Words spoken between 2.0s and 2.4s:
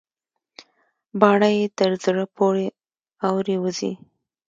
زړه